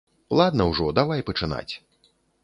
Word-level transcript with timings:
Ладна 0.39 0.65
ўжо, 0.69 0.87
давай 0.99 1.21
пачынаць. 1.27 1.69